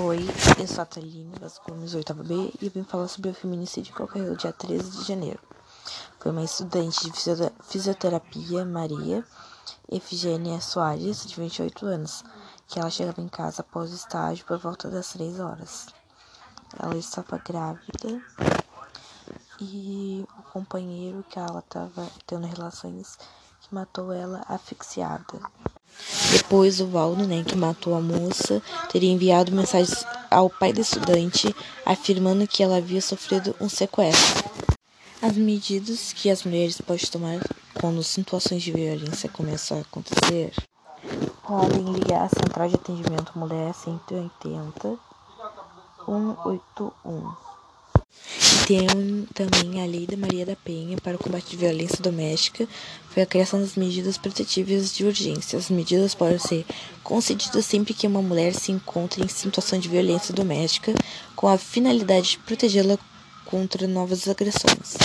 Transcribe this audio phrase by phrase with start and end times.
[0.00, 0.20] Oi,
[0.60, 4.00] eu sou a Thaline Vasconcelos, 8 B, e eu vim falar sobre o feminicídio que
[4.00, 5.40] ocorreu dia 13 de janeiro.
[6.20, 7.12] Foi uma estudante de
[7.64, 9.24] fisioterapia, Maria
[9.90, 12.22] Efigênia Soares, de 28 anos,
[12.68, 15.88] que ela chegava em casa após o estágio por volta das 3 horas.
[16.78, 18.22] Ela estava grávida
[19.60, 23.18] e o companheiro que ela estava tendo relações
[23.62, 25.40] que matou ela asfixiada.
[26.32, 31.54] Depois, o Valdo, né, que matou a moça, teria enviado mensagens ao pai da estudante
[31.84, 34.48] afirmando que ela havia sofrido um sequestro.
[35.20, 37.40] As medidas que as mulheres podem tomar
[37.80, 40.52] quando situações de violência começam a acontecer
[41.48, 44.98] podem ligar à Central de Atendimento Mulher 180
[46.04, 47.57] 181
[48.68, 52.68] tem também a Lei da Maria da Penha para o combate à violência doméstica,
[53.08, 55.58] foi a criação das medidas protetivas de urgência.
[55.58, 56.66] As medidas podem ser
[57.02, 60.92] concedidas sempre que uma mulher se encontre em situação de violência doméstica,
[61.34, 62.98] com a finalidade de protegê-la
[63.46, 64.98] contra novas agressões.